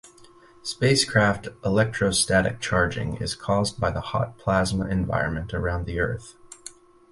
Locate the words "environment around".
4.87-5.85